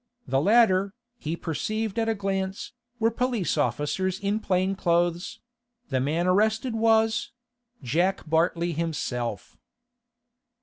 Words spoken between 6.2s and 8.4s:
arrested was—Jack